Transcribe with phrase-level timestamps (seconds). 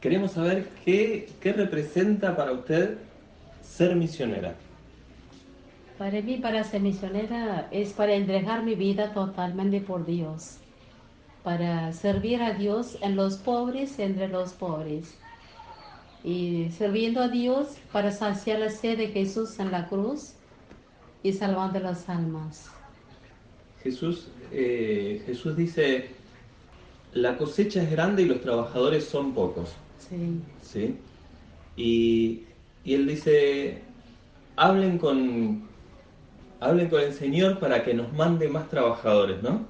[0.00, 2.98] Queremos saber qué, qué representa para usted
[3.62, 4.54] ser misionera.
[5.98, 10.58] Para mí, para ser misionera es para entregar mi vida totalmente por Dios,
[11.42, 15.14] para servir a Dios en los pobres, entre los pobres,
[16.22, 20.34] y sirviendo a Dios para saciar la sed de Jesús en la cruz
[21.22, 22.70] y salvando las almas.
[23.82, 26.10] Jesús, eh, Jesús dice,
[27.12, 29.70] la cosecha es grande y los trabajadores son pocos.
[29.98, 30.40] Sí.
[30.62, 30.96] ¿Sí?
[31.76, 32.42] Y,
[32.84, 33.82] y él dice,
[34.56, 35.62] hablen con,
[36.60, 39.66] hablen con el Señor para que nos mande más trabajadores, ¿no?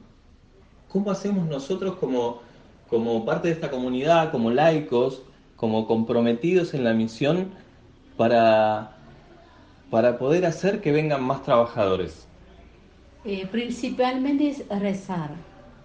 [0.88, 2.40] ¿Cómo hacemos nosotros como,
[2.88, 5.22] como parte de esta comunidad, como laicos,
[5.56, 7.50] como comprometidos en la misión
[8.16, 8.96] para,
[9.90, 12.26] para poder hacer que vengan más trabajadores?
[13.24, 15.30] Eh, principalmente es rezar,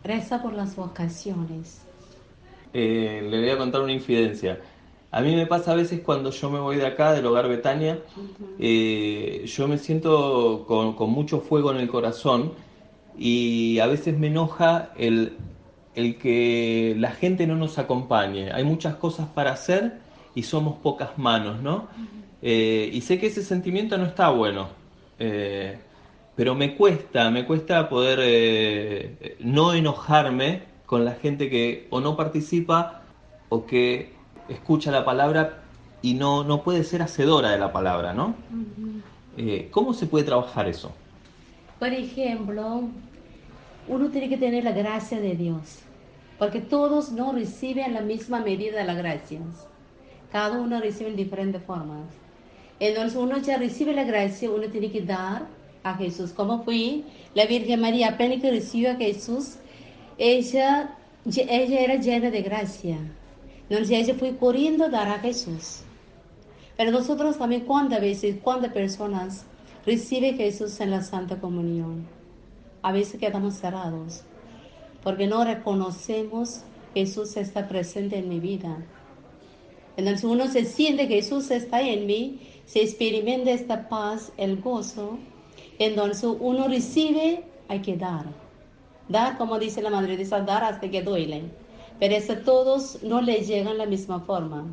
[0.03, 1.81] reza por las vocaciones.
[2.73, 4.59] Eh, le voy a contar una infidencia.
[5.11, 8.00] A mí me pasa a veces cuando yo me voy de acá, del hogar Betania,
[8.59, 12.53] eh, yo me siento con, con mucho fuego en el corazón
[13.17, 15.33] y a veces me enoja el,
[15.95, 18.52] el que la gente no nos acompañe.
[18.52, 20.00] Hay muchas cosas para hacer
[20.33, 21.88] y somos pocas manos, ¿no?
[22.41, 24.69] Eh, y sé que ese sentimiento no está bueno,
[25.19, 25.78] eh,
[26.35, 32.17] pero me cuesta, me cuesta poder eh, no enojarme con la gente que o no
[32.17, 33.03] participa
[33.47, 34.11] o que
[34.50, 35.64] escucha la palabra
[36.02, 38.36] y no, no puede ser hacedora de la palabra, ¿no?
[39.38, 40.92] Eh, ¿Cómo se puede trabajar eso?
[41.80, 42.90] Por ejemplo,
[43.88, 45.80] uno tiene que tener la gracia de Dios,
[46.38, 49.44] porque todos no reciben la misma medida de las gracias.
[50.30, 52.03] Cada uno recibe en diferentes formas.
[52.81, 55.47] Entonces uno ya recibe la gracia, uno tiene que dar
[55.84, 56.31] a Jesús.
[56.31, 57.03] Como fue
[57.34, 59.56] la Virgen María, apenas que recibió a Jesús,
[60.21, 60.95] ella,
[61.25, 62.99] ella era llena de gracia.
[63.67, 65.81] Entonces ella fue corriendo a dar a Jesús.
[66.77, 69.45] Pero nosotros también, ¿cuántas veces, cuántas personas
[69.83, 72.05] reciben Jesús en la Santa Comunión?
[72.83, 74.21] A veces quedamos cerrados,
[75.01, 76.61] porque no reconocemos
[76.93, 78.77] que Jesús está presente en mi vida.
[79.97, 85.17] Entonces uno se siente que Jesús está en mí, se experimenta esta paz, el gozo.
[85.79, 88.41] Entonces uno recibe, hay que dar.
[89.11, 91.44] Dar, como dice la Madre de dar hasta que duele.
[91.99, 94.66] Pero eso a todos no les llegan la misma forma.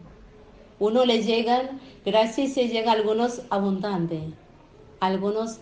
[0.78, 4.22] Uno le llegan, gracias se llega algunos abundante,
[5.00, 5.58] algunos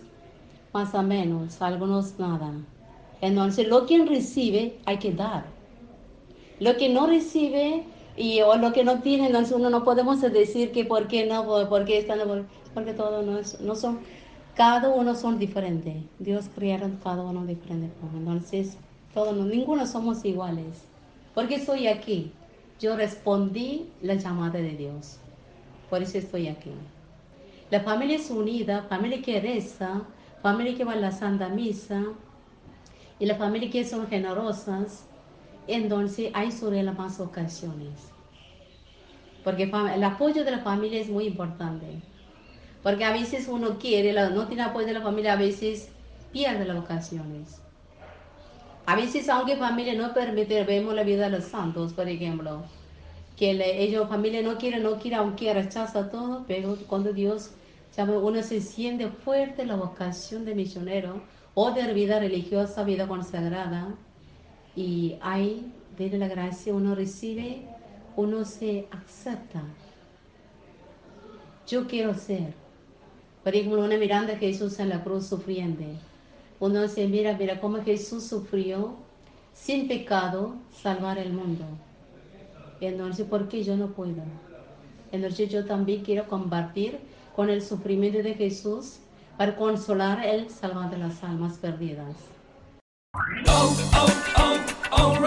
[0.73, 2.53] más o menos, algunos nada.
[3.21, 5.45] Entonces lo que recibe hay que dar.
[6.59, 7.83] Lo que no recibe
[8.15, 11.45] y o lo que no tiene, entonces uno no podemos decir que por qué no,
[11.67, 12.19] por qué están,
[12.73, 13.99] porque todo no es, no son,
[14.57, 15.95] cada uno son diferentes.
[16.17, 17.95] Dios crearon cada uno diferente.
[18.15, 18.75] Entonces,
[19.13, 20.83] todos, ninguno somos iguales.
[21.35, 22.31] ¿Por qué estoy aquí?
[22.79, 25.19] Yo respondí la llamada de Dios.
[25.91, 26.71] Por eso estoy aquí.
[27.69, 30.01] La familia es unida, familia que reza,
[30.41, 32.03] familia que va a la Santa Misa
[33.19, 35.05] y la familia que son generosas.
[35.67, 38.11] Entonces hay sobre las más ocasiones.
[39.43, 42.01] Porque el apoyo de la familia es muy importante.
[42.87, 45.89] Porque a veces uno quiere, no tiene apoyo de la familia, a veces
[46.31, 47.59] pierde las ocasiones.
[48.85, 52.63] A veces, aunque familia no permite, vemos la vida de los santos, por ejemplo,
[53.35, 57.51] que le, ellos, familia no quiere, no quiere, aunque rechaza todo, pero cuando Dios
[57.97, 61.21] uno se siente fuerte la vocación de misionero
[61.55, 63.95] o de vida religiosa, vida consagrada,
[64.77, 67.63] y ahí, desde la gracia, uno recibe,
[68.15, 69.61] uno se acepta.
[71.67, 72.66] Yo quiero ser.
[73.47, 75.85] Por ejemplo, una miranda a Jesús en la cruz sufriendo
[76.59, 78.97] uno dice, mira, mira cómo Jesús sufrió
[79.53, 81.63] sin pecado salvar el mundo.
[82.81, 84.21] Entonces, ¿por qué yo no puedo?
[85.13, 86.99] Entonces yo también quiero compartir
[87.37, 88.97] con el sufrimiento de Jesús
[89.37, 92.17] para consolar el salvar de las almas perdidas.
[93.47, 94.57] Oh, oh,
[94.91, 95.26] oh,